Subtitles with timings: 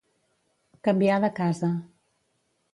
[0.87, 1.71] Canviar de casa.